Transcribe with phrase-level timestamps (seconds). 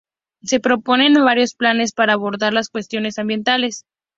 [0.41, 3.85] Se proponen varios planes para abordar las cuestiones ambientales.